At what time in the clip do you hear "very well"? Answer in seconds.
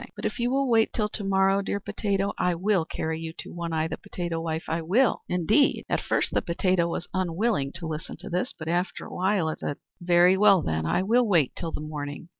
10.01-10.63